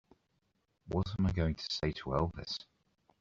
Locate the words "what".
0.87-1.13